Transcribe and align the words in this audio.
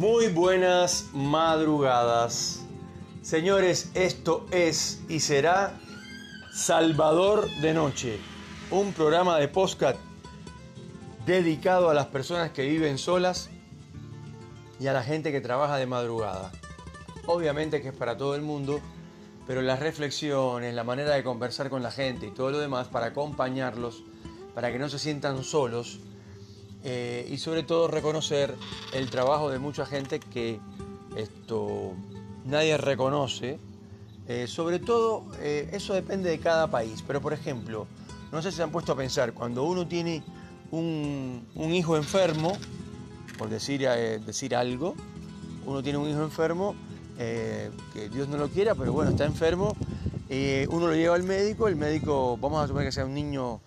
Muy 0.00 0.28
buenas 0.28 1.10
madrugadas. 1.12 2.62
Señores, 3.20 3.90
esto 3.92 4.46
es 4.50 5.02
y 5.10 5.20
será 5.20 5.78
Salvador 6.54 7.46
de 7.60 7.74
Noche, 7.74 8.18
un 8.70 8.94
programa 8.94 9.36
de 9.36 9.48
podcast 9.48 10.00
dedicado 11.26 11.90
a 11.90 11.94
las 11.94 12.06
personas 12.06 12.50
que 12.50 12.66
viven 12.66 12.96
solas 12.96 13.50
y 14.80 14.86
a 14.86 14.94
la 14.94 15.02
gente 15.02 15.32
que 15.32 15.42
trabaja 15.42 15.76
de 15.76 15.84
madrugada. 15.84 16.50
Obviamente 17.26 17.82
que 17.82 17.88
es 17.88 17.94
para 17.94 18.16
todo 18.16 18.34
el 18.34 18.40
mundo, 18.40 18.80
pero 19.46 19.60
las 19.60 19.80
reflexiones, 19.80 20.74
la 20.74 20.82
manera 20.82 21.14
de 21.14 21.22
conversar 21.22 21.68
con 21.68 21.82
la 21.82 21.90
gente 21.90 22.28
y 22.28 22.30
todo 22.30 22.50
lo 22.50 22.58
demás 22.58 22.88
para 22.88 23.08
acompañarlos, 23.08 24.02
para 24.54 24.72
que 24.72 24.78
no 24.78 24.88
se 24.88 24.98
sientan 24.98 25.44
solos 25.44 26.00
eh, 26.82 27.28
y 27.30 27.36
sobre 27.36 27.62
todo 27.62 27.88
reconocer 27.88 28.54
el 28.92 29.10
trabajo 29.10 29.50
de 29.50 29.58
mucha 29.58 29.84
gente 29.84 30.18
que 30.18 30.60
esto 31.16 31.92
nadie 32.46 32.76
reconoce. 32.78 33.58
Eh, 34.28 34.46
sobre 34.46 34.78
todo, 34.78 35.24
eh, 35.40 35.68
eso 35.72 35.92
depende 35.92 36.30
de 36.30 36.38
cada 36.38 36.68
país, 36.68 37.02
pero 37.06 37.20
por 37.20 37.32
ejemplo, 37.32 37.86
no 38.32 38.40
sé 38.40 38.50
si 38.50 38.58
se 38.58 38.62
han 38.62 38.70
puesto 38.70 38.92
a 38.92 38.96
pensar, 38.96 39.32
cuando 39.34 39.64
uno 39.64 39.86
tiene 39.86 40.22
un, 40.70 41.44
hijo 41.56 41.96
enfermo, 41.96 42.52
por 43.36 43.48
decir, 43.48 43.80
decir 44.24 44.54
algo, 44.54 44.94
uno 45.66 45.82
tiene 45.82 45.98
un 45.98 46.08
hijo 46.08 46.22
enfermo, 46.22 46.76
que 47.18 48.08
Dios 48.12 48.28
no 48.28 48.38
lo 48.38 48.48
quiera, 48.48 48.74
pero 48.76 48.92
bueno, 48.92 49.10
está 49.10 49.24
enfermo, 49.24 49.76
uno 50.68 50.86
lo 50.86 50.94
lleva 50.94 51.16
al 51.16 51.24
médico, 51.24 51.66
el 51.66 51.74
médico, 51.74 52.38
vamos 52.40 52.62
a 52.62 52.68
suponer 52.68 52.86
que 52.86 52.92
sea 52.92 53.04
un 53.04 53.14
niño 53.14 53.60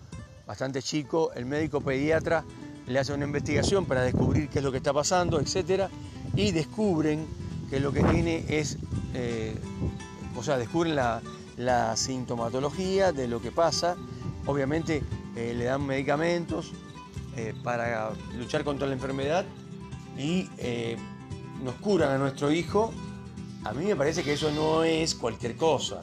bastante 0.47 0.81
chico, 0.81 1.33
el 1.33 1.45
médico 1.45 1.81
pediatra 1.81 2.45
le 2.87 2.99
hace 2.99 3.13
una 3.13 3.25
investigación 3.25 3.85
para 3.85 4.01
descubrir 4.01 4.49
qué 4.49 4.59
es 4.59 4.65
lo 4.65 4.71
que 4.71 4.77
está 4.77 4.93
pasando, 4.93 5.39
etc. 5.39 5.89
Y 6.35 6.51
descubren 6.51 7.25
que 7.69 7.79
lo 7.79 7.91
que 7.91 8.03
tiene 8.03 8.45
es, 8.49 8.77
eh, 9.13 9.55
o 10.35 10.43
sea, 10.43 10.57
descubren 10.57 10.95
la, 10.95 11.21
sintomatología 11.95 13.11
de 13.11 13.27
lo 13.27 13.41
que 13.41 13.51
pasa. 13.51 13.95
Obviamente 14.45 15.01
eh, 15.35 15.53
le 15.55 15.65
dan 15.65 15.85
medicamentos 15.85 16.71
eh, 17.37 17.53
para 17.63 18.11
luchar 18.37 18.63
contra 18.63 18.87
la 18.87 18.93
enfermedad 18.93 19.45
y 20.17 20.49
nos 21.63 21.75
curan 21.75 22.11
a 22.11 22.17
nuestro 22.17 22.51
hijo. 22.51 22.93
A 23.63 23.73
mí 23.73 23.85
me 23.85 23.95
parece 23.95 24.23
que 24.23 24.33
eso 24.33 24.51
no 24.51 24.83
es 24.83 25.15
cualquier 25.15 25.55
cosa. 25.55 26.01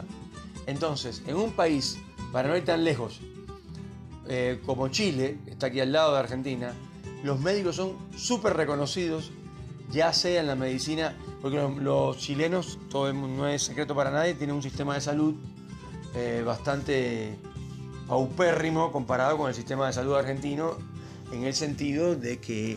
Entonces, 0.66 1.22
en 1.26 1.36
un 1.36 1.52
país, 1.52 1.98
para 2.32 2.48
no 2.48 2.56
ir 2.56 2.64
tan 2.64 2.84
lejos, 2.84 3.20
eh, 4.32 4.60
como 4.64 4.86
Chile, 4.86 5.38
está 5.48 5.66
aquí 5.66 5.80
al 5.80 5.90
lado 5.90 6.12
de 6.12 6.20
Argentina, 6.20 6.72
los 7.24 7.40
médicos 7.40 7.74
son 7.74 7.96
súper 8.16 8.56
reconocidos, 8.56 9.32
ya 9.90 10.12
sea 10.12 10.40
en 10.40 10.46
la 10.46 10.54
medicina, 10.54 11.16
porque 11.42 11.56
los, 11.80 12.16
chilenos, 12.16 12.78
todo 12.90 13.12
no 13.12 13.48
es 13.48 13.64
secreto 13.64 13.92
para 13.96 14.12
nadie, 14.12 14.34
tienen 14.34 14.54
un 14.54 14.62
sistema 14.62 14.94
de 14.94 15.00
salud 15.00 15.34
eh, 16.14 16.44
bastante 16.46 17.38
paupérrimo 18.06 18.92
comparado 18.92 19.36
con 19.36 19.48
el 19.48 19.54
sistema 19.56 19.88
de 19.88 19.94
salud 19.94 20.14
argentino, 20.14 20.78
en 21.32 21.42
el 21.42 21.54
sentido 21.54 22.14
de 22.14 22.38
que 22.38 22.76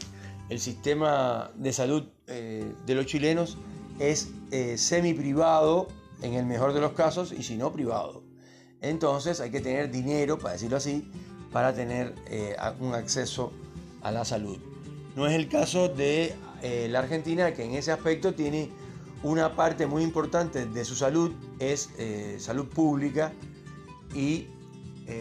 el 0.49 0.59
sistema 0.59 1.51
de 1.53 1.71
salud 1.71 2.05
eh, 2.25 2.73
de 2.87 2.95
los 2.95 3.05
chilenos 3.05 3.59
es 3.99 4.29
semi 4.77 5.13
privado 5.13 5.87
en 6.23 6.33
el 6.33 6.47
mejor 6.47 6.73
de 6.73 6.81
los 6.81 6.93
casos 6.93 7.31
y 7.31 7.43
si 7.43 7.57
no 7.57 7.71
privado. 7.71 8.23
Entonces 8.81 9.39
hay 9.39 9.49
que 9.49 9.61
tener 9.61 9.91
dinero, 9.91 10.37
para 10.37 10.53
decirlo 10.53 10.77
así, 10.77 11.09
para 11.53 11.73
tener 11.73 12.15
eh, 12.25 12.55
un 12.79 12.95
acceso 12.95 13.53
a 14.01 14.11
la 14.11 14.25
salud. 14.25 14.57
No 15.15 15.27
es 15.27 15.33
el 15.33 15.47
caso 15.47 15.87
de 15.87 16.35
eh, 16.63 16.87
la 16.89 16.99
Argentina, 16.99 17.53
que 17.53 17.63
en 17.63 17.75
ese 17.75 17.91
aspecto 17.91 18.33
tiene 18.33 18.71
una 19.21 19.55
parte 19.55 19.85
muy 19.85 20.01
importante 20.01 20.65
de 20.65 20.83
su 20.83 20.95
salud, 20.95 21.31
es 21.59 21.91
eh, 21.97 22.37
salud 22.39 22.67
pública, 22.67 23.31
y 24.13 24.47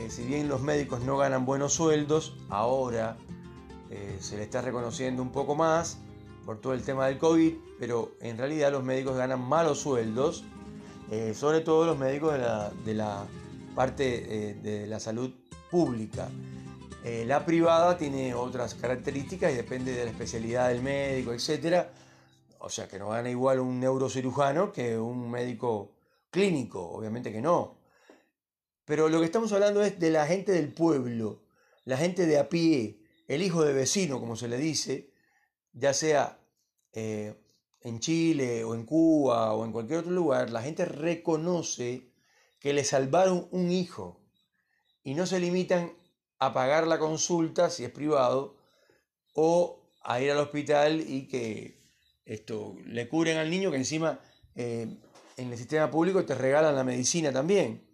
si 0.08 0.22
bien 0.22 0.48
los 0.48 0.60
médicos 0.60 1.00
no 1.00 1.16
ganan 1.16 1.44
buenos 1.44 1.72
sueldos, 1.72 2.36
ahora 2.50 3.16
se 4.20 4.36
le 4.36 4.44
está 4.44 4.60
reconociendo 4.60 5.20
un 5.22 5.32
poco 5.32 5.56
más 5.56 5.98
por 6.46 6.60
todo 6.60 6.72
el 6.72 6.82
tema 6.82 7.08
del 7.08 7.18
COVID, 7.18 7.54
pero 7.80 8.12
en 8.20 8.38
realidad 8.38 8.70
los 8.70 8.84
médicos 8.84 9.16
ganan 9.16 9.40
malos 9.40 9.80
sueldos, 9.80 10.44
sobre 11.34 11.62
todo 11.62 11.84
los 11.84 11.98
médicos 11.98 12.34
de 12.34 12.38
la, 12.38 12.70
de 12.84 12.94
la 12.94 13.24
parte 13.74 14.54
de 14.62 14.86
la 14.86 15.00
salud 15.00 15.32
pública. 15.72 16.28
Eh, 17.02 17.24
la 17.26 17.46
privada 17.46 17.96
tiene 17.96 18.34
otras 18.34 18.74
características 18.74 19.52
y 19.52 19.56
depende 19.56 19.92
de 19.92 20.04
la 20.04 20.10
especialidad 20.10 20.68
del 20.68 20.82
médico, 20.82 21.32
etc. 21.32 21.86
O 22.58 22.68
sea, 22.68 22.86
que 22.86 22.98
no 22.98 23.08
gana 23.08 23.30
igual 23.30 23.58
un 23.58 23.80
neurocirujano 23.80 24.70
que 24.70 24.98
un 24.98 25.30
médico 25.30 25.96
clínico, 26.30 26.90
obviamente 26.90 27.32
que 27.32 27.40
no. 27.40 27.78
Pero 28.84 29.08
lo 29.08 29.18
que 29.20 29.24
estamos 29.24 29.50
hablando 29.52 29.82
es 29.82 29.98
de 29.98 30.10
la 30.10 30.26
gente 30.26 30.52
del 30.52 30.74
pueblo, 30.74 31.42
la 31.86 31.96
gente 31.96 32.26
de 32.26 32.38
a 32.38 32.50
pie, 32.50 33.00
el 33.26 33.42
hijo 33.42 33.64
de 33.64 33.72
vecino, 33.72 34.20
como 34.20 34.36
se 34.36 34.48
le 34.48 34.58
dice, 34.58 35.10
ya 35.72 35.94
sea 35.94 36.38
eh, 36.92 37.34
en 37.80 37.98
Chile 37.98 38.62
o 38.62 38.74
en 38.74 38.84
Cuba 38.84 39.54
o 39.54 39.64
en 39.64 39.72
cualquier 39.72 40.00
otro 40.00 40.12
lugar, 40.12 40.50
la 40.50 40.60
gente 40.60 40.84
reconoce 40.84 42.12
que 42.60 42.74
le 42.74 42.84
salvaron 42.84 43.48
un 43.52 43.70
hijo 43.70 44.21
y 45.04 45.14
no 45.14 45.26
se 45.26 45.40
limitan 45.40 45.92
a 46.38 46.52
pagar 46.52 46.86
la 46.86 46.98
consulta 46.98 47.70
si 47.70 47.84
es 47.84 47.90
privado 47.90 48.56
o 49.34 49.82
a 50.02 50.20
ir 50.20 50.30
al 50.30 50.38
hospital 50.38 51.00
y 51.00 51.28
que 51.28 51.80
esto 52.24 52.76
le 52.86 53.08
curen 53.08 53.38
al 53.38 53.50
niño 53.50 53.70
que 53.70 53.76
encima 53.76 54.20
eh, 54.54 54.98
en 55.36 55.50
el 55.50 55.58
sistema 55.58 55.90
público 55.90 56.24
te 56.24 56.34
regalan 56.34 56.74
la 56.74 56.84
medicina 56.84 57.32
también. 57.32 57.86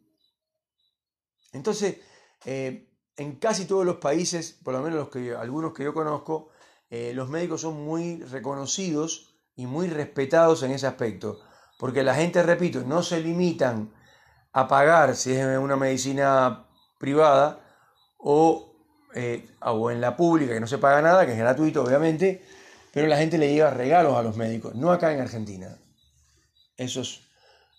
Entonces, 1.52 1.98
eh, 2.44 2.88
en 3.16 3.36
casi 3.36 3.64
todos 3.64 3.84
los 3.84 3.96
países, 3.96 4.58
por 4.62 4.74
lo 4.74 4.82
menos 4.82 4.98
los 4.98 5.08
que, 5.08 5.34
algunos 5.34 5.72
que 5.72 5.84
yo 5.84 5.94
conozco, 5.94 6.50
eh, 6.90 7.12
los 7.14 7.28
médicos 7.28 7.62
son 7.62 7.84
muy 7.84 8.22
reconocidos 8.22 9.34
y 9.56 9.66
muy 9.66 9.88
respetados 9.88 10.62
en 10.62 10.70
ese 10.70 10.86
aspecto. 10.86 11.40
Porque 11.78 12.02
la 12.02 12.14
gente, 12.14 12.42
repito, 12.42 12.82
no 12.82 13.02
se 13.02 13.20
limitan 13.20 13.92
a 14.52 14.68
pagar 14.68 15.16
si 15.16 15.32
es 15.32 15.58
una 15.58 15.76
medicina 15.76 16.67
privada 16.98 17.60
eh, 19.14 19.48
o, 19.60 19.90
en 19.90 20.00
la 20.00 20.16
pública 20.16 20.54
que 20.54 20.60
no 20.60 20.66
se 20.66 20.78
paga 20.78 21.00
nada, 21.00 21.24
que 21.24 21.32
es 21.32 21.38
gratuito 21.38 21.82
obviamente, 21.82 22.44
pero 22.92 23.06
la 23.06 23.16
gente 23.16 23.38
le 23.38 23.52
lleva 23.52 23.70
regalos 23.70 24.16
a 24.16 24.22
los 24.22 24.36
médicos, 24.36 24.74
no 24.74 24.92
acá 24.92 25.12
en 25.12 25.20
Argentina. 25.20 25.78
Eso 26.76 27.00
es, 27.00 27.20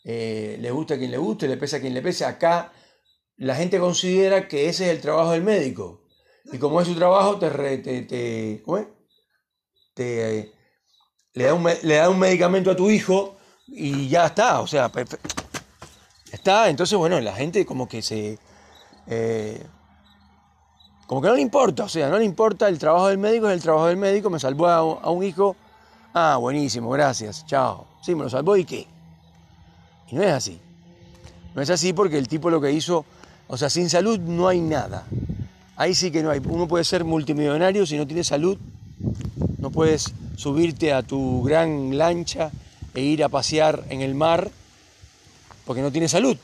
eh, 0.06 0.58
le 0.60 0.72
gusta 0.72 0.96
a 0.96 0.98
quien 0.98 1.12
le 1.12 1.18
guste, 1.18 1.48
le 1.48 1.58
pesa 1.58 1.78
a 1.78 1.80
quien 1.80 1.94
le 1.94 2.02
pese. 2.02 2.26
Acá 2.26 2.72
la 3.38 3.56
gente 3.56 3.80
considera 3.80 4.48
que 4.48 4.70
ese 4.70 4.86
es 4.86 4.92
el 4.92 5.02
trabajo 5.02 5.32
del 5.32 5.44
médico. 5.44 6.02
Y 6.52 6.58
como 6.58 6.82
es 6.82 6.88
su 6.88 6.96
trabajo, 6.96 7.38
te, 7.38 7.78
te, 7.78 8.62
¿cómo 8.66 8.78
es? 8.80 8.88
te 9.94 10.54
le, 11.34 11.44
da 11.44 11.54
un, 11.54 11.64
le 11.64 11.96
da 11.96 12.10
un 12.10 12.20
medicamento 12.20 12.72
a 12.72 12.76
tu 12.76 12.90
hijo 12.90 13.38
y 13.68 14.08
ya 14.08 14.28
está. 14.28 14.62
O 14.62 14.68
sea, 14.68 14.92
está. 16.32 16.70
Entonces, 16.70 16.98
bueno, 16.98 17.20
la 17.20 17.36
gente 17.36 17.66
como 17.66 17.88
que 17.88 18.02
se 18.02 18.40
eh, 19.10 19.66
como 21.08 21.22
que 21.22 21.28
no 21.28 21.36
le 21.36 21.42
importa, 21.42 21.86
o 21.86 21.90
sea, 21.90 22.08
no 22.08 22.20
le 22.20 22.26
importa 22.26 22.70
el 22.70 22.78
trabajo 22.78 23.08
del 23.08 23.18
médico, 23.18 23.50
es 23.50 23.56
el 23.56 23.62
trabajo 23.64 23.88
del 23.88 23.98
médico, 23.98 24.30
me 24.30 24.40
salvó 24.40 24.68
a 24.68 25.10
un, 25.10 25.24
hijo, 25.24 25.56
ah, 26.14 26.38
buenísimo, 26.38 26.92
gracias, 26.92 27.46
chao. 27.48 27.88
Sí, 28.04 28.14
me 28.14 28.24
lo 28.24 28.30
salvó 28.30 28.56
y 28.56 28.64
qué. 28.64 28.86
Y 30.12 30.16
no 30.16 30.22
es 30.22 30.32
así. 30.32 30.62
No 31.56 31.64
es 31.64 31.70
así 31.72 31.94
porque 31.94 32.20
el 32.20 32.28
tipo 32.28 32.52
lo 32.52 32.62
que 32.62 32.72
hizo, 32.72 33.06
o 33.48 33.58
sea, 33.58 33.72
sin 33.72 33.90
salud 33.90 34.20
no 34.20 34.48
hay 34.48 34.62
nada. 34.62 35.06
Ahí 35.76 35.96
sí 35.96 36.12
que 36.12 36.22
no 36.22 36.30
hay. 36.30 36.42
Uno 36.46 36.68
puede 36.68 36.84
ser 36.84 37.04
multimillonario 37.04 37.88
si 37.88 37.98
no 37.98 38.06
tiene 38.06 38.24
salud. 38.24 38.58
No 39.58 39.72
puedes 39.72 40.14
subirte 40.36 40.94
a 40.94 41.02
tu 41.02 41.42
gran 41.42 41.98
lancha 41.98 42.52
e 42.94 43.02
ir 43.02 43.24
a 43.24 43.30
pasear 43.30 43.84
en 43.90 44.02
el 44.02 44.14
mar 44.14 44.52
porque 45.66 45.82
no 45.82 45.92
tiene 45.92 46.08
salud. 46.08 46.38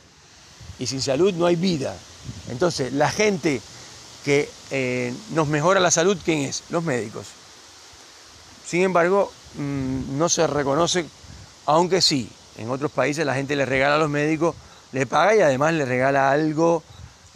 Y 0.80 0.88
sin 0.88 1.02
salud 1.02 1.34
no 1.34 1.46
hay 1.46 1.56
vida. 1.56 1.96
Entonces, 2.50 2.94
la 2.94 3.10
gente 3.10 3.62
que 4.24 4.50
eh, 4.72 5.14
nos 5.32 5.48
mejora 5.48 5.80
la 5.80 5.92
salud, 5.92 6.18
¿quién 6.26 6.40
es? 6.40 6.64
Los 6.70 6.84
médicos. 6.84 7.28
Sin 8.66 8.82
embargo, 8.82 9.32
mm, 9.56 10.18
no 10.18 10.30
se 10.30 10.48
reconoce, 10.48 11.06
aunque 11.68 12.02
sí, 12.02 12.30
en 12.58 12.70
otros 12.70 12.92
países 12.92 13.26
la 13.26 13.36
gente 13.36 13.56
le 13.56 13.66
regala 13.66 13.96
a 13.96 14.00
los 14.00 14.10
médicos, 14.10 14.56
le 14.92 15.06
paga 15.06 15.36
y 15.36 15.42
además 15.42 15.74
le 15.74 15.86
regala 15.86 16.32
algo, 16.32 16.84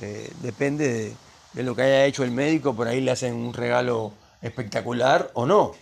eh, 0.01 0.31
depende 0.41 1.15
de, 1.53 1.63
lo 1.63 1.75
que 1.75 1.83
haya 1.83 2.05
hecho 2.05 2.23
el 2.23 2.31
médico, 2.31 2.75
por 2.75 2.87
ahí 2.87 3.01
le 3.01 3.11
hacen 3.11 3.35
un 3.35 3.53
regalo 3.53 4.13
espectacular 4.41 5.29
o 5.33 5.45
no. 5.45 5.73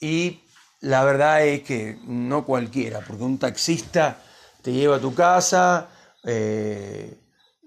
Y 0.00 0.40
la 0.80 1.04
verdad 1.04 1.46
es 1.46 1.62
que 1.62 1.96
no 2.04 2.44
cualquiera, 2.44 3.00
porque 3.00 3.22
un 3.22 3.38
taxista 3.38 4.18
te 4.60 4.72
lleva 4.72 4.96
a 4.96 5.00
tu 5.00 5.14
casa, 5.14 5.88
eh, 6.24 7.21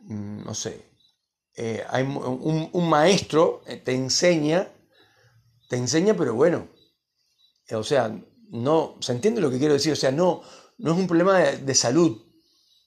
no 0.07 0.53
sé, 0.53 0.85
eh, 1.57 1.83
hay 1.89 2.03
un, 2.03 2.89
maestro 2.89 3.61
eh, 3.65 3.77
te 3.77 3.93
enseña, 3.93 4.67
te 5.69 5.77
enseña, 5.77 6.13
pero 6.13 6.33
bueno, 6.33 6.67
o 7.71 7.83
sea, 7.83 8.13
no, 8.49 8.97
¿se 8.99 9.13
entiende 9.13 9.41
lo 9.41 9.49
que 9.49 9.57
quiero 9.57 9.73
decir? 9.73 9.93
O 9.93 9.95
sea, 9.95 10.11
no, 10.11 10.41
no 10.77 10.91
es 10.91 10.97
un 10.97 11.07
problema 11.07 11.39
de, 11.39 11.75
salud. 11.75 12.21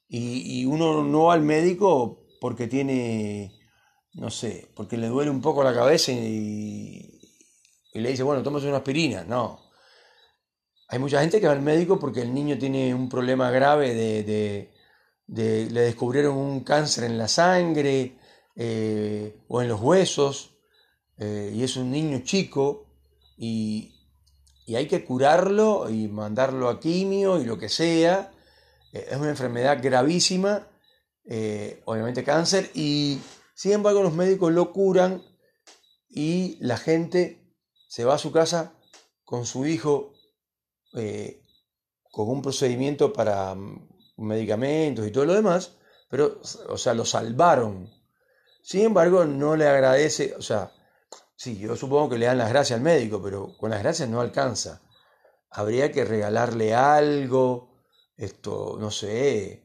Y, 0.09 0.65
uno 0.67 1.05
no 1.05 1.25
va 1.25 1.35
al 1.35 1.43
médico 1.43 2.27
porque 2.41 2.67
tiene, 2.67 3.53
no 4.15 4.31
sé, 4.31 4.71
porque 4.75 4.97
le 4.97 5.09
duele 5.09 5.31
un 5.31 5.43
poco 5.43 5.65
la 5.65 5.75
cabeza 5.75 6.13
y, 6.13 7.21
le 7.95 8.11
dice, 8.11 8.23
bueno, 8.23 8.43
tómase 8.43 8.69
una 8.69 8.79
aspirina. 8.79 9.25
No. 9.25 9.61
Hay 10.89 10.99
mucha 10.99 11.21
gente 11.21 11.41
que 11.41 11.47
va 11.47 11.53
al 11.53 11.63
médico 11.63 11.99
porque 11.99 12.23
el 12.23 12.33
niño 12.33 12.57
tiene 12.59 12.95
un 12.95 13.09
problema 13.09 13.51
grave 13.51 13.95
de, 13.95 14.71
le 15.29 15.69
descubrieron 15.69 16.37
un 16.37 16.61
cáncer 16.61 17.05
en 17.05 17.19
la 17.19 17.29
sangre 17.29 18.17
eh, 18.57 19.39
o 19.49 19.63
en 19.63 19.69
los 19.69 19.81
huesos 19.81 20.57
eh, 21.19 21.53
y 21.55 21.63
es 21.63 21.77
un 21.77 21.91
niño 21.91 22.21
chico 22.25 22.87
y, 23.37 23.95
y 24.67 24.77
hay 24.77 24.89
que 24.89 25.05
curarlo 25.05 25.91
y 25.91 26.09
mandarlo 26.09 26.69
a 26.69 26.81
quimio 26.81 27.41
y 27.41 27.45
lo 27.45 27.59
que 27.59 27.69
sea. 27.69 28.33
Eh, 28.93 29.07
es 29.11 29.17
una 29.17 29.31
enfermedad 29.31 29.81
gravísima, 29.83 30.67
obviamente 31.85 32.25
cáncer, 32.25 32.71
y 32.75 33.21
sin 33.55 33.73
embargo 33.73 34.03
los 34.03 34.15
médicos 34.15 34.51
lo 34.51 34.73
curan 34.73 35.23
y 36.09 36.57
la 36.61 36.79
gente 36.79 37.55
se 37.87 38.05
va 38.05 38.15
a 38.15 38.19
su 38.19 38.33
casa 38.33 38.73
con 39.25 39.45
su 39.45 39.67
hijo 39.67 40.15
con 42.11 42.31
un 42.31 42.41
procedimiento 42.41 43.13
para 43.13 43.55
medicamentos 44.19 45.07
y 45.07 45.11
todo 45.11 45.25
lo 45.25 45.35
demás, 45.35 45.73
pero, 46.11 46.41
o 46.69 46.79
sea, 46.79 46.95
lo 46.95 47.05
salvaron. 47.05 47.91
Sin 48.63 48.83
embargo, 48.83 49.25
no 49.25 49.57
le 49.57 49.67
agradece, 49.67 50.35
o 50.37 50.43
sea, 50.43 50.73
Sí, 51.39 51.57
yo 51.57 51.77
supongo 51.77 52.11
que 52.11 52.19
le 52.19 52.27
dan 52.27 52.39
las 52.39 52.49
gracias 52.49 52.79
al 52.79 52.83
médico, 52.83 53.23
pero 53.23 53.57
con 53.59 53.71
las 53.71 53.81
gracias 53.81 54.09
no 54.09 54.21
alcanza. 54.21 54.83
Habría 55.51 55.93
que 55.93 56.05
regalarle 56.05 56.75
algo, 56.75 57.85
esto, 58.17 58.77
no 58.81 58.91
sé, 58.91 59.63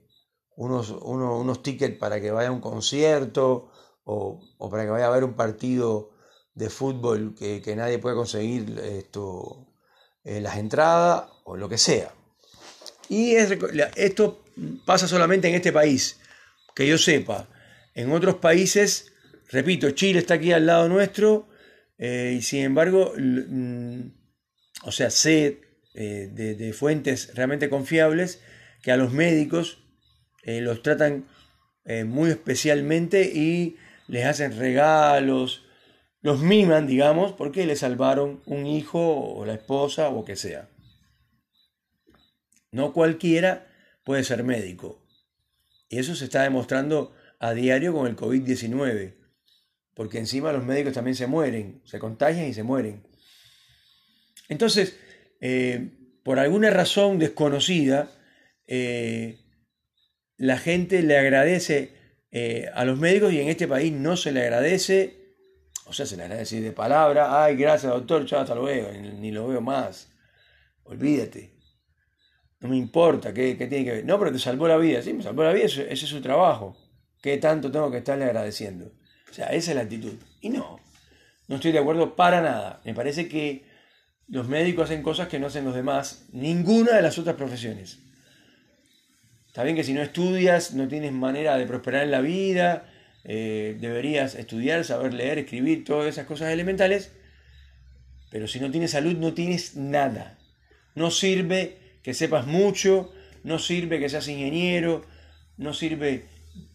unos, 0.55 0.91
unos, 0.91 1.63
tickets 1.63 1.97
para 1.97 2.21
que 2.21 2.29
vaya 2.29 2.49
a 2.49 2.51
un 2.51 2.61
concierto 2.61 3.71
o, 4.03 4.39
para 4.69 4.83
que 4.83 4.91
vaya 4.91 5.07
a 5.07 5.09
ver 5.09 5.23
un 5.23 5.33
partido 5.33 6.11
de 6.53 6.69
fútbol 6.69 7.33
que, 7.35 7.75
nadie 7.75 7.97
puede 7.97 8.17
conseguir 8.17 8.77
esto, 8.77 9.65
eh, 10.23 10.41
las 10.41 10.57
entradas 10.57 11.27
o 11.43 11.57
lo 11.57 11.69
que 11.69 11.79
sea. 11.79 12.13
Y 13.09 13.33
esto 13.33 14.42
pasa 14.85 15.07
solamente 15.07 15.47
en 15.47 15.55
este 15.55 15.71
país, 15.71 16.19
que 16.75 16.87
yo 16.87 16.97
sepa. 16.97 17.49
En 17.93 18.11
otros 18.11 18.35
países, 18.35 19.13
repito, 19.49 19.91
Chile 19.91 20.19
está 20.19 20.35
aquí 20.35 20.51
al 20.51 20.65
lado 20.65 20.89
nuestro, 20.89 21.49
eh, 21.97 22.35
y 22.37 22.41
sin 22.41 22.63
embargo, 22.63 23.13
mm, 23.17 24.01
o 24.83 24.91
sea, 24.91 25.09
sé 25.09 25.61
eh, 25.95 26.29
de, 26.31 26.73
fuentes 26.73 27.33
realmente 27.35 27.69
confiables 27.69 28.41
que 28.81 28.91
a 28.91 28.97
los 28.97 29.13
médicos 29.13 29.85
eh, 30.43 30.59
los 30.59 30.81
tratan 30.81 31.27
muy 32.05 32.29
especialmente 32.29 33.23
y 33.35 33.75
les 34.07 34.25
hacen 34.25 34.57
regalos, 34.57 35.65
los 36.21 36.39
miman, 36.39 36.87
digamos, 36.87 37.33
porque 37.33 37.65
le 37.65 37.75
salvaron 37.75 38.41
un 38.45 38.65
hijo 38.65 39.01
o 39.01 39.45
la 39.45 39.55
esposa 39.55 40.07
o 40.07 40.23
que 40.23 40.37
sea. 40.37 40.69
No 42.71 42.93
cualquiera 42.93 43.72
puede 44.03 44.23
ser 44.23 44.43
médico. 44.43 45.05
Y 45.89 45.99
eso 45.99 46.15
se 46.15 46.25
está 46.25 46.43
demostrando 46.43 47.15
a 47.39 47.53
diario 47.53 47.93
con 47.93 48.07
el 48.07 48.15
COVID-19 48.15 49.23
porque 49.93 50.17
encima 50.17 50.51
los 50.51 50.63
médicos 50.63 50.93
también 50.93 51.15
se 51.15 51.27
mueren, 51.27 51.81
se 51.85 51.99
contagian 51.99 52.47
y 52.47 52.53
se 52.53 52.63
mueren. 52.63 53.03
Entonces, 54.49 54.97
eh, 55.39 55.89
por 56.23 56.39
alguna 56.39 56.69
razón 56.69 57.19
desconocida, 57.19 58.11
eh, 58.67 59.39
la 60.37 60.57
gente 60.57 61.01
le 61.03 61.17
agradece 61.17 61.93
eh, 62.31 62.69
a 62.73 62.85
los 62.85 62.99
médicos 62.99 63.33
y 63.33 63.39
en 63.39 63.49
este 63.49 63.67
país 63.67 63.93
no 63.93 64.17
se 64.17 64.31
le 64.31 64.41
agradece, 64.41 65.35
o 65.85 65.93
sea, 65.93 66.05
se 66.05 66.17
le 66.17 66.23
agradece 66.23 66.59
de 66.61 66.71
palabra, 66.71 67.43
ay, 67.43 67.55
gracias 67.55 67.91
doctor, 67.91 68.25
chao, 68.25 68.41
hasta 68.41 68.55
luego, 68.55 68.91
ni 68.91 69.31
lo 69.31 69.47
veo 69.47 69.61
más, 69.61 70.11
olvídate, 70.83 71.53
no 72.63 72.69
me 72.69 72.77
importa, 72.77 73.33
¿qué, 73.33 73.55
tiene 73.55 73.83
que 73.83 73.91
ver? 73.91 74.05
No, 74.05 74.17
pero 74.17 74.31
te 74.31 74.39
salvó 74.39 74.69
la 74.69 74.77
vida, 74.77 75.01
sí, 75.01 75.11
me 75.11 75.21
salvó 75.21 75.43
la 75.43 75.51
vida, 75.51 75.65
ese 75.65 75.91
es 75.91 75.99
su 75.99 76.21
trabajo, 76.21 76.77
¿qué 77.21 77.37
tanto 77.37 77.69
tengo 77.69 77.91
que 77.91 77.97
estarle 77.97 78.23
agradeciendo? 78.23 78.85
O 79.29 79.33
sea, 79.33 79.47
esa 79.47 79.71
es 79.71 79.75
la 79.75 79.83
actitud. 79.83 80.13
Y 80.39 80.47
no, 80.47 80.79
no 81.49 81.55
estoy 81.55 81.73
de 81.73 81.79
acuerdo 81.79 82.15
para 82.15 82.41
nada. 82.41 82.79
Me 82.85 82.93
parece 82.93 83.27
que 83.27 83.65
los 84.29 84.47
médicos 84.47 84.85
hacen 84.85 85.03
cosas 85.03 85.27
que 85.27 85.39
no 85.39 85.47
hacen 85.47 85.65
los 85.65 85.75
demás, 85.75 86.27
ninguna 86.31 86.95
de 86.95 87.01
las 87.01 87.19
otras 87.19 87.35
profesiones. 87.35 87.99
Está 89.47 89.63
bien 89.63 89.75
que 89.75 89.83
si 89.83 89.93
no 89.93 90.01
estudias, 90.01 90.73
no 90.73 90.87
tienes 90.87 91.11
manera 91.11 91.57
de 91.57 91.65
prosperar 91.65 92.03
en 92.03 92.11
la 92.11 92.21
vida, 92.21 92.89
eh, 93.25 93.75
deberías 93.81 94.35
estudiar, 94.35 94.85
saber 94.85 95.13
leer, 95.13 95.39
escribir, 95.39 95.83
todas 95.83 96.07
esas 96.07 96.25
cosas 96.27 96.49
elementales, 96.53 97.11
pero 98.31 98.47
si 98.47 98.61
no 98.61 98.71
tienes 98.71 98.91
salud, 98.91 99.17
no 99.17 99.33
tienes 99.33 99.75
nada. 99.75 100.37
No 100.95 101.11
sirve 101.11 101.82
que 102.03 102.13
sepas 102.13 102.45
mucho, 102.45 103.11
no 103.43 103.57
sirve 103.59 103.99
que 103.99 104.09
seas 104.09 104.27
ingeniero, 104.27 105.03
no 105.57 105.73
sirve 105.73 106.25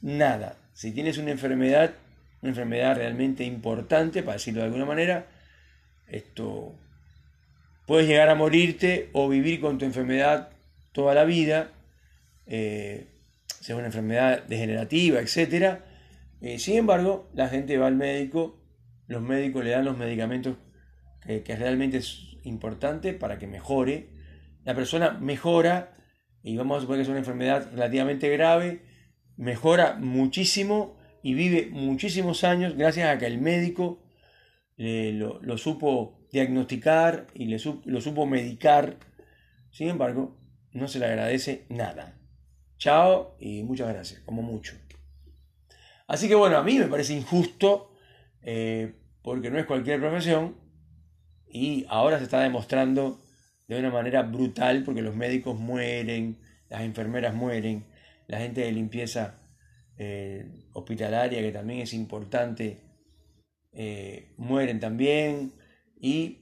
nada. 0.00 0.56
Si 0.72 0.92
tienes 0.92 1.18
una 1.18 1.30
enfermedad, 1.30 1.94
una 2.40 2.50
enfermedad 2.50 2.96
realmente 2.96 3.44
importante, 3.44 4.22
para 4.22 4.34
decirlo 4.34 4.60
de 4.60 4.66
alguna 4.66 4.86
manera, 4.86 5.26
esto 6.06 6.74
puedes 7.86 8.08
llegar 8.08 8.28
a 8.28 8.34
morirte 8.34 9.10
o 9.12 9.28
vivir 9.28 9.60
con 9.60 9.78
tu 9.78 9.84
enfermedad 9.84 10.50
toda 10.92 11.14
la 11.14 11.24
vida, 11.24 11.72
eh, 12.46 13.06
sea 13.60 13.76
una 13.76 13.86
enfermedad 13.86 14.44
degenerativa, 14.44 15.20
etc. 15.20 15.80
Eh, 16.40 16.58
sin 16.58 16.76
embargo, 16.76 17.28
la 17.34 17.48
gente 17.48 17.76
va 17.76 17.86
al 17.86 17.96
médico, 17.96 18.58
los 19.06 19.22
médicos 19.22 19.64
le 19.64 19.70
dan 19.70 19.84
los 19.84 19.98
medicamentos 19.98 20.56
que, 21.22 21.42
que 21.42 21.56
realmente 21.56 21.98
es 21.98 22.36
importante 22.44 23.12
para 23.12 23.38
que 23.38 23.46
mejore. 23.46 24.17
La 24.68 24.74
persona 24.74 25.12
mejora, 25.12 25.94
y 26.42 26.58
vamos 26.58 26.76
a 26.76 26.80
suponer 26.82 26.98
que 26.98 27.02
es 27.04 27.08
una 27.08 27.20
enfermedad 27.20 27.70
relativamente 27.70 28.28
grave, 28.28 28.82
mejora 29.38 29.96
muchísimo 29.98 30.98
y 31.22 31.32
vive 31.32 31.70
muchísimos 31.72 32.44
años 32.44 32.76
gracias 32.76 33.08
a 33.08 33.16
que 33.16 33.24
el 33.24 33.40
médico 33.40 34.04
lo, 34.76 35.56
supo 35.56 36.20
diagnosticar 36.32 37.28
y 37.32 37.46
le 37.46 37.56
lo 37.86 38.02
supo 38.02 38.26
medicar. 38.26 38.98
Sin 39.70 39.88
embargo, 39.88 40.38
no 40.72 40.86
se 40.86 40.98
le 40.98 41.06
agradece 41.06 41.64
nada. 41.70 42.18
Chao 42.76 43.38
y 43.40 43.62
muchas 43.62 43.88
gracias, 43.88 44.20
como 44.26 44.42
mucho. 44.42 44.74
Así 46.06 46.28
que 46.28 46.34
bueno, 46.34 46.58
a 46.58 46.62
mí 46.62 46.78
me 46.78 46.88
parece 46.88 47.14
injusto 47.14 47.94
eh, 48.42 48.96
porque 49.22 49.50
no 49.50 49.58
es 49.58 49.64
cualquier 49.64 49.98
profesión 49.98 50.56
y 51.46 51.86
ahora 51.88 52.18
se 52.18 52.24
está 52.24 52.40
demostrando 52.40 53.24
de 53.68 53.78
una 53.78 53.90
manera 53.90 54.22
brutal 54.22 54.82
porque 54.82 55.02
los 55.02 55.14
médicos 55.14 55.58
mueren, 55.58 56.38
las 56.68 56.80
enfermeras 56.80 57.34
mueren, 57.34 57.86
la 58.26 58.38
gente 58.38 58.62
de 58.62 58.72
limpieza 58.72 59.38
eh, 59.98 60.46
hospitalaria, 60.72 61.40
que 61.40 61.52
también 61.52 61.80
es 61.80 61.92
importante, 61.92 62.80
eh, 63.72 64.32
mueren 64.38 64.80
también. 64.80 65.52
Y 66.00 66.38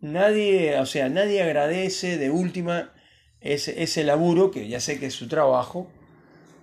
nadie, 0.00 0.78
o 0.78 0.86
sea, 0.86 1.08
nadie 1.08 1.42
agradece 1.42 2.18
de 2.18 2.30
última 2.30 2.92
ese, 3.40 3.82
ese 3.82 4.04
laburo, 4.04 4.50
que 4.50 4.68
ya 4.68 4.80
sé 4.80 4.98
que 4.98 5.06
es 5.06 5.14
su 5.14 5.28
trabajo, 5.28 5.88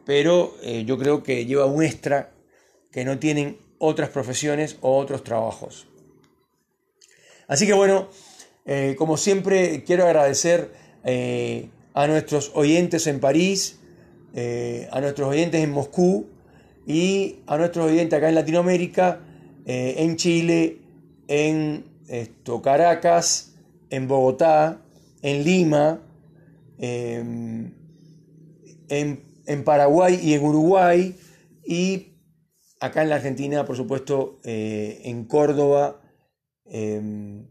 pero 0.06 0.56
eh, 0.64 0.84
yo 0.86 0.98
creo 0.98 1.24
que 1.24 1.46
lleva 1.46 1.66
un 1.66 1.84
extra 1.84 2.32
que 2.92 3.06
no 3.06 3.20
tienen 3.20 3.58
otras 3.78 4.10
profesiones 4.10 4.78
o 4.82 4.98
otros 4.98 5.24
trabajos. 5.24 5.88
Así 7.48 7.66
que 7.66 7.74
bueno, 7.74 8.10
como 8.98 9.18
siempre 9.18 9.84
quiero 9.84 10.06
agradecer 10.06 10.72
a 11.94 12.08
nuestros 12.08 12.52
oyentes 12.54 13.08
en 13.08 13.20
París, 13.20 13.80
eh, 14.34 14.88
a 14.92 15.02
nuestros 15.02 15.28
oyentes 15.28 15.62
en 15.64 15.72
Moscú 15.72 16.28
y 16.86 17.40
a 17.48 17.58
nuestros 17.58 17.88
oyentes 17.88 18.18
acá 18.18 18.30
en 18.30 18.36
Latinoamérica, 18.36 19.22
eh, 19.66 19.96
en 19.98 20.16
Chile, 20.16 20.78
en 21.28 21.86
esto, 22.08 22.62
Caracas, 22.62 23.56
en 23.90 24.08
Bogotá, 24.08 24.82
en 25.22 25.44
Lima, 25.44 26.02
em, 26.78 27.74
en, 28.88 29.64
Paraguay 29.64 30.20
y 30.22 30.34
en 30.34 30.44
Uruguay, 30.44 31.16
y 31.66 32.14
acá 32.80 33.02
en 33.02 33.10
la 33.10 33.16
Argentina, 33.16 33.66
por 33.66 33.76
supuesto, 33.76 34.40
eh, 34.44 35.02
en 35.06 35.26
Córdoba, 35.26 36.02
em, 36.66 37.48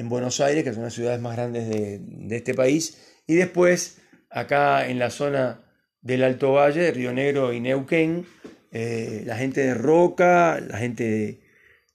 en 0.00 0.08
Buenos 0.08 0.40
Aires, 0.40 0.64
que 0.64 0.72
son 0.72 0.82
las 0.82 0.94
ciudades 0.94 1.20
más 1.20 1.36
grandes 1.36 1.68
de, 1.68 2.00
de 2.00 2.36
este 2.36 2.54
país, 2.54 2.98
y 3.26 3.34
después 3.34 3.98
acá 4.30 4.88
en 4.88 4.98
la 4.98 5.10
zona 5.10 5.60
del 6.00 6.24
Alto 6.24 6.52
Valle, 6.52 6.80
de 6.80 6.90
Río 6.90 7.12
Negro 7.12 7.52
y 7.52 7.60
Neuquén, 7.60 8.24
eh, 8.72 9.24
la 9.26 9.36
gente 9.36 9.60
de 9.60 9.74
Roca, 9.74 10.58
la 10.58 10.78
gente 10.78 11.42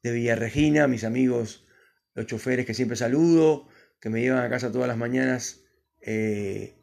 de, 0.03 0.11
Villa 0.11 0.35
Regina, 0.35 0.87
mis 0.87 1.03
amigos, 1.03 1.65
los 2.13 2.27
choferes 2.27 2.67
que 2.67 2.75
siempre 2.75 2.95
saludo, 2.95 3.67
que 3.99 4.11
me 4.11 4.21
llevan 4.21 4.43
a 4.43 4.49
casa 4.51 4.71
todas 4.71 4.87
las 4.87 4.97
mañanas, 4.97 5.63
eh, 5.99 6.75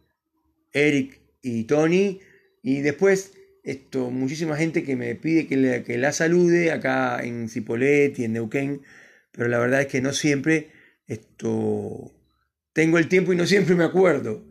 Eric 0.72 1.20
y 1.40 1.64
Tony. 1.64 2.20
Y 2.64 2.80
después, 2.80 3.34
esto, 3.62 4.10
muchísima 4.10 4.56
gente 4.56 4.82
que 4.82 4.96
me 4.96 5.14
pide 5.14 5.46
que, 5.46 5.84
que 5.84 5.98
la 5.98 6.10
salude 6.10 6.72
acá 6.72 7.20
en 7.22 7.48
Cipolet 7.48 8.18
y 8.18 8.24
en 8.24 8.32
Neuquén, 8.32 8.82
pero 9.30 9.46
la 9.46 9.60
verdad 9.60 9.82
es 9.82 9.86
que 9.86 10.00
no 10.00 10.12
siempre 10.12 10.81
esto, 11.12 12.12
tengo 12.72 12.98
el 12.98 13.08
tiempo 13.08 13.32
y 13.32 13.36
no 13.36 13.46
siempre 13.46 13.74
me 13.74 13.84
acuerdo. 13.84 14.46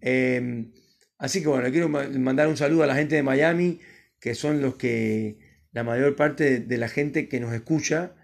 Em, 0.00 0.72
así 1.18 1.42
que 1.42 1.48
bueno, 1.48 1.70
quiero 1.70 1.88
mandar 1.88 2.48
un 2.48 2.56
saludo 2.56 2.82
a 2.82 2.86
la 2.86 2.94
gente 2.94 3.14
de 3.14 3.22
Miami, 3.22 3.80
que 4.20 4.34
son 4.34 4.60
los 4.60 4.76
que 4.76 5.38
la 5.72 5.84
mayor 5.84 6.16
parte 6.16 6.60
de 6.60 6.78
la 6.78 6.88
gente 6.88 7.28
que 7.28 7.40
nos 7.40 7.52
escucha, 7.54 8.14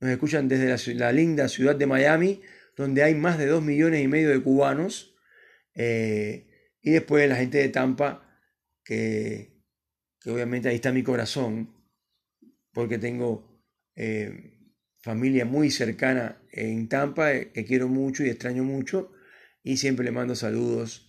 nos 0.00 0.10
escuchan 0.10 0.48
desde 0.48 0.94
la, 0.94 1.12
linda 1.12 1.48
ciudad 1.48 1.74
de 1.74 1.86
Miami, 1.86 2.42
donde 2.76 3.02
hay 3.02 3.14
más 3.14 3.38
de 3.38 3.46
2 3.46 3.62
millones 3.62 4.02
y 4.02 4.08
medio 4.08 4.30
de 4.30 4.40
cubanos. 4.40 5.16
Eh, 5.74 6.46
y 6.80 6.90
después 6.90 7.28
la 7.28 7.36
gente 7.36 7.58
de 7.58 7.68
Tampa, 7.70 8.28
que, 8.84 9.62
obviamente 10.26 10.68
ahí 10.68 10.76
está 10.76 10.92
mi 10.92 11.02
corazón, 11.02 11.74
porque 12.72 12.98
tengo 12.98 13.64
eh, 13.96 14.57
familia 15.00 15.44
muy 15.44 15.70
cercana 15.70 16.40
en 16.52 16.88
Tampa, 16.88 17.32
eh, 17.32 17.50
que 17.52 17.64
quiero 17.64 17.88
mucho 17.88 18.24
y 18.24 18.28
extraño 18.28 18.64
mucho, 18.64 19.12
y 19.62 19.76
siempre 19.76 20.04
le 20.04 20.12
mando 20.12 20.34
saludos 20.34 21.04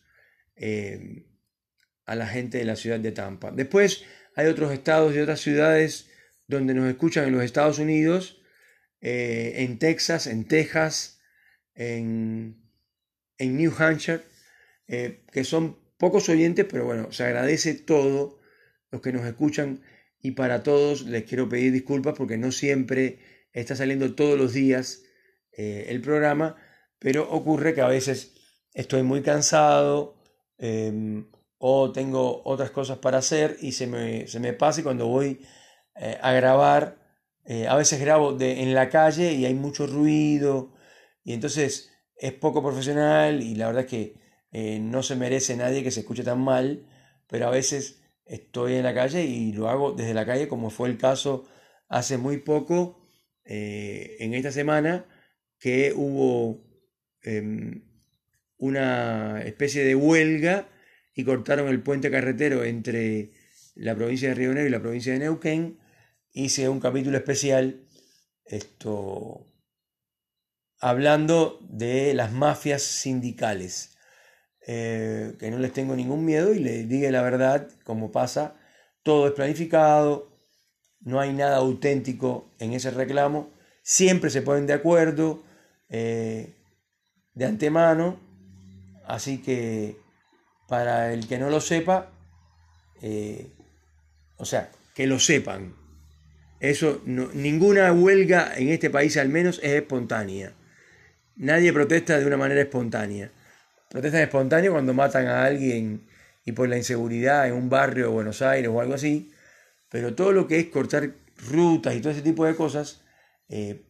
a 2.05 2.15
la 2.15 2.27
gente 2.27 2.57
de 2.57 2.65
la 2.65 2.75
ciudad 2.75 2.99
de 2.99 3.13
Tampa. 3.13 3.49
Después 3.51 4.03
hay 4.35 4.47
otros 4.47 4.73
estados 4.73 5.15
y 5.15 5.19
otras 5.19 5.39
ciudades 5.39 6.09
donde 6.47 6.73
nos 6.73 6.89
escuchan 6.89 7.27
en 7.27 7.33
los 7.33 7.43
Estados 7.43 7.77
Unidos, 7.77 8.41
eh, 9.01 9.53
en 9.57 9.77
Texas, 9.79 10.27
en 10.27 10.45
Texas, 10.45 11.21
en, 11.75 12.57
en 13.37 13.57
New 13.57 13.71
Hampshire, 13.77 14.21
eh, 14.87 15.21
que 15.31 15.43
son 15.43 15.77
pocos 15.97 16.27
oyentes, 16.29 16.65
pero 16.69 16.85
bueno, 16.85 17.11
se 17.11 17.23
agradece 17.23 17.75
todo 17.75 18.39
los 18.91 19.01
que 19.01 19.13
nos 19.13 19.25
escuchan 19.25 19.81
y 20.21 20.31
para 20.31 20.63
todos 20.63 21.03
les 21.03 21.23
quiero 21.23 21.47
pedir 21.47 21.71
disculpas 21.71 22.15
porque 22.17 22.37
no 22.37 22.51
siempre 22.51 23.19
está 23.53 23.75
saliendo 23.75 24.13
todos 24.15 24.37
los 24.37 24.53
días 24.53 25.03
eh, 25.57 25.87
el 25.89 26.01
programa, 26.01 26.55
pero 26.99 27.29
ocurre 27.29 27.73
que 27.73 27.81
a 27.81 27.87
veces 27.87 28.33
estoy 28.73 29.03
muy 29.03 29.21
cansado, 29.21 30.15
em, 30.57 31.29
o 31.57 31.91
tengo 31.91 32.41
otras 32.45 32.71
cosas 32.71 32.99
para 32.99 33.17
hacer 33.17 33.57
y 33.61 33.73
se 33.73 33.87
me, 33.87 34.27
se 34.27 34.39
me 34.39 34.53
pasa 34.53 34.79
y 34.81 34.83
cuando 34.83 35.07
voy 35.07 35.41
eh, 35.95 36.17
a 36.21 36.31
grabar, 36.33 36.97
eh, 37.45 37.67
a 37.67 37.75
veces 37.75 37.99
grabo 37.99 38.33
de, 38.33 38.61
en 38.63 38.73
la 38.73 38.89
calle 38.89 39.33
y 39.33 39.45
hay 39.45 39.53
mucho 39.53 39.87
ruido 39.87 40.73
y 41.23 41.33
entonces 41.33 41.91
es 42.15 42.33
poco 42.33 42.61
profesional 42.63 43.41
y 43.43 43.55
la 43.55 43.67
verdad 43.67 43.83
es 43.83 43.89
que 43.89 44.19
no 44.81 45.03
se 45.03 45.15
merece 45.15 45.55
nadie 45.55 45.83
que 45.83 45.91
se 45.91 45.99
escuche 45.99 46.23
tan 46.23 46.39
mal, 46.41 46.87
pero 47.27 47.47
a 47.47 47.51
veces 47.51 48.01
estoy 48.25 48.75
en 48.75 48.83
la 48.83 48.95
calle 48.95 49.23
y 49.25 49.51
lo 49.53 49.69
hago 49.69 49.91
desde 49.91 50.13
la 50.13 50.25
calle 50.25 50.47
como 50.47 50.69
fue 50.69 50.89
el 50.89 50.97
caso 50.97 51.45
hace 51.87 52.17
muy 52.17 52.37
poco 52.37 52.98
en 53.49 54.33
esta 54.35 54.51
semana 54.51 55.05
que 55.59 55.93
hubo 55.95 56.63
em, 57.23 57.83
una 58.57 59.41
especie 59.41 59.83
de 59.83 59.95
huelga 59.95 60.69
y 61.15 61.23
cortaron 61.23 61.67
el 61.67 61.81
puente 61.81 62.11
carretero 62.11 62.63
entre 62.63 63.31
la 63.75 63.95
provincia 63.95 64.29
de 64.29 64.35
Río 64.35 64.53
Negro 64.53 64.67
y 64.67 64.71
la 64.71 64.81
provincia 64.81 65.13
de 65.13 65.19
Neuquén. 65.19 65.79
Hice 66.31 66.69
un 66.69 66.79
capítulo 66.79 67.17
especial 67.17 67.87
esto, 68.45 69.45
hablando 70.79 71.59
de 71.69 72.13
las 72.13 72.31
mafias 72.31 72.81
sindicales, 72.83 73.97
eh, 74.67 75.35
que 75.39 75.51
no 75.51 75.59
les 75.59 75.73
tengo 75.73 75.95
ningún 75.95 76.25
miedo 76.25 76.53
y 76.53 76.59
les 76.59 76.87
diga 76.87 77.11
la 77.11 77.21
verdad, 77.21 77.69
como 77.83 78.11
pasa, 78.11 78.55
todo 79.03 79.27
es 79.27 79.33
planificado, 79.33 80.28
no 81.01 81.19
hay 81.19 81.33
nada 81.33 81.57
auténtico 81.57 82.51
en 82.59 82.73
ese 82.73 82.91
reclamo, 82.91 83.51
siempre 83.81 84.29
se 84.29 84.41
ponen 84.41 84.67
de 84.67 84.73
acuerdo 84.73 85.43
eh, 85.89 86.53
de 87.33 87.45
antemano, 87.45 88.19
así 89.05 89.39
que 89.39 89.97
para 90.67 91.13
el 91.13 91.27
que 91.27 91.39
no 91.39 91.49
lo 91.49 91.61
sepa, 91.61 92.11
eh, 93.01 93.51
o 94.37 94.45
sea, 94.45 94.69
que 94.93 95.07
lo 95.07 95.19
sepan. 95.19 95.73
Eso, 96.59 97.01
ninguna 97.05 97.91
huelga 97.93 98.53
en 98.57 98.69
este 98.69 98.89
país 98.89 99.15
al 99.17 99.29
menos 99.29 99.59
es 99.63 99.71
espontánea. 99.71 100.53
Nadie 101.37 101.71
protesta 101.71 102.19
de 102.19 102.25
una 102.25 102.35
manera 102.35 102.61
espontánea. 102.61 103.31
Protestan 103.89 104.21
espontáneo 104.21 104.73
cuando 104.73 104.93
matan 104.93 105.27
a 105.27 105.45
alguien 105.45 106.05
y 106.45 106.51
por 106.51 106.67
la 106.67 106.77
inseguridad 106.77 107.47
en 107.47 107.53
un 107.53 107.69
barrio 107.69 108.05
de 108.05 108.11
Buenos 108.11 108.41
Aires 108.41 108.69
o 108.69 108.81
algo 108.81 108.93
así. 108.93 109.31
Pero 109.89 110.15
todo 110.15 110.31
lo 110.31 110.47
que 110.47 110.59
es 110.59 110.67
cortar 110.67 111.15
rutas 111.47 111.95
y 111.95 112.01
todo 112.01 112.11
ese 112.11 112.21
tipo 112.21 112.45
de 112.45 112.55
cosas 112.55 113.01
eh, 113.49 113.85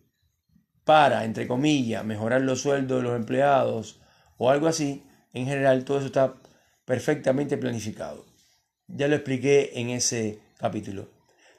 para, 0.86 1.26
entre 1.26 1.48
comillas, 1.48 2.06
mejorar 2.06 2.42
los 2.42 2.62
sueldos 2.62 2.98
de 2.98 3.10
los 3.10 3.16
empleados 3.16 4.02
o 4.38 4.50
algo 4.50 4.68
así, 4.68 5.04
en 5.34 5.46
general 5.46 5.84
todo 5.86 5.98
eso 5.98 6.08
está 6.08 6.36
perfectamente 6.86 7.58
planificado. 7.58 8.26
Ya 8.88 9.08
lo 9.08 9.16
expliqué 9.16 9.72
en 9.76 9.90
ese 9.90 10.40
capítulo. 10.58 11.10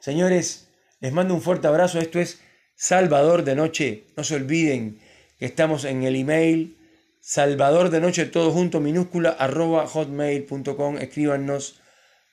Señores, 0.00 0.68
les 1.00 1.12
mando 1.12 1.35
un 1.35 1.42
fuerte 1.42 1.68
abrazo. 1.68 1.99
Esto 1.99 2.18
es 2.18 2.40
Salvador 2.75 3.44
de 3.44 3.54
Noche. 3.54 4.06
No 4.16 4.25
se 4.25 4.35
olviden 4.35 4.99
que 5.38 5.47
estamos 5.47 5.85
en 5.85 6.02
el 6.02 6.16
email 6.16 6.76
Salvador 7.20 7.90
de 7.90 8.00
Noche, 8.00 8.25
todo 8.26 8.50
junto, 8.50 8.80
minúscula, 8.80 9.30
arroba 9.30 9.87
hotmail.com. 9.87 10.97
Escríbanos, 10.97 11.80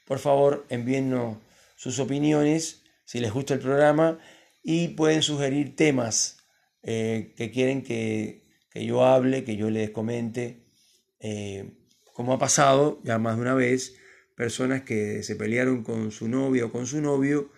por 0.06 0.20
favor, 0.20 0.66
envíennos 0.70 1.38
sus 1.78 2.00
opiniones, 2.00 2.84
si 3.06 3.20
les 3.20 3.32
gusta 3.32 3.54
el 3.54 3.62
programa, 3.62 4.20
y 4.64 4.90
pueden 4.90 5.22
sugerir 5.22 5.76
temas 5.76 6.40
eh, 6.82 7.34
que 7.38 7.52
quieren 7.52 7.84
que, 7.84 8.46
yo 8.74 9.06
hable, 9.06 9.44
que 9.44 9.56
yo 9.56 9.70
les 9.70 9.92
comente. 9.92 10.66
Eh, 11.20 11.72
como 12.14 12.34
ha 12.34 12.40
pasado 12.40 13.00
ya 13.04 13.20
más 13.20 13.36
de 13.36 13.44
una 13.44 13.54
vez, 13.54 13.96
personas 14.36 14.82
que 14.82 15.24
se 15.24 15.36
pelearon 15.36 15.84
con 15.84 16.12
su 16.12 16.28
novia 16.28 16.66
o 16.66 16.72
con 16.72 16.88
su 16.88 17.00
novio 17.00 17.52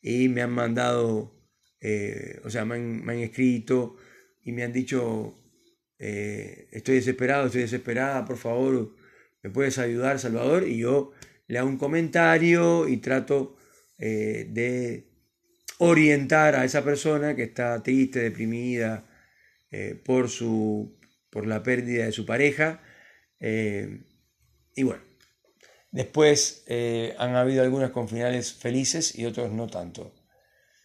y 0.00 0.28
me 0.28 0.42
han 0.42 0.52
mandado, 0.52 1.38
eh, 1.80 2.40
o 2.44 2.50
sea, 2.50 2.64
me 2.64 2.76
han, 2.76 3.10
escrito 3.20 3.96
y 4.42 4.52
me 4.52 4.64
han 4.64 4.72
dicho, 4.72 5.34
estoy 5.98 6.96
desesperado, 6.96 7.46
estoy 7.46 7.62
desesperada, 7.62 8.24
por 8.24 8.38
favor, 8.38 8.96
¿me 9.42 9.50
puedes 9.50 9.78
ayudar, 9.78 10.18
Salvador? 10.18 10.66
Y 10.66 10.78
yo 10.78 11.12
le 11.46 11.58
hago 11.58 11.68
un 11.68 11.78
comentario 11.78 12.88
y 12.88 12.96
trato 12.98 13.56
eh, 13.98 14.46
de 14.50 15.08
orientar 15.78 16.54
a 16.54 16.64
esa 16.64 16.82
persona 16.84 17.36
que 17.36 17.44
está 17.44 17.82
triste, 17.82 18.20
deprimida 18.20 19.04
por, 20.04 20.30
su, 20.30 20.98
por 21.28 21.46
la 21.46 21.62
pérdida 21.62 22.06
de 22.06 22.12
su 22.12 22.24
pareja 22.24 22.80
eh, 23.40 24.04
y 24.74 24.82
bueno, 24.82 25.02
después 25.90 26.64
eh, 26.66 27.14
han 27.18 27.36
habido 27.36 27.62
algunos 27.62 27.90
con 27.90 28.08
finales 28.08 28.52
felices 28.52 29.16
y 29.18 29.26
otros 29.26 29.52
no 29.52 29.66
tanto. 29.66 30.14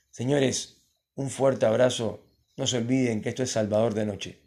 Señores, 0.09 0.83
un 1.15 1.29
fuerte 1.29 1.65
abrazo. 1.65 2.27
No 2.57 2.67
se 2.67 2.77
olviden 2.77 3.21
que 3.21 3.29
esto 3.29 3.43
es 3.43 3.51
Salvador 3.51 3.93
de 3.93 4.05
Noche. 4.05 4.40